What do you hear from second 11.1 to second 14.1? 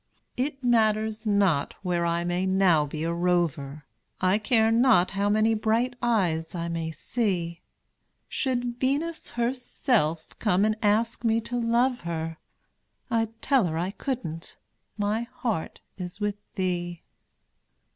me to love her, I'd tell her I